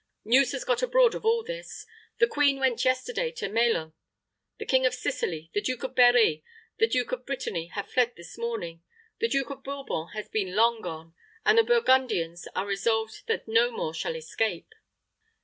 [0.25, 1.85] News has got abroad of all this.
[2.17, 3.93] The queen went yesterday to Melun.
[4.57, 6.43] The King of Sicily, the Duke of Berri,
[6.79, 8.81] the Duke of Britanny have fled this morning.
[9.19, 11.13] The Duke of Bourbon has been long gone,
[11.45, 14.73] and the Burgundians are resolved that no more shall escape."